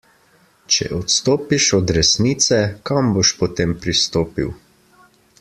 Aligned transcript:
Če 0.75 0.87
odstopiš 0.99 1.67
od 1.79 1.93
resnice, 1.97 2.59
kam 2.91 3.13
boš 3.19 3.35
potem 3.43 3.77
pristopil. 3.85 4.53